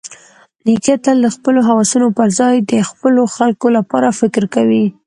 [0.65, 4.85] نیکه تل د خپلو هوسونو پرځای د خپلو خلکو لپاره فکر کوي.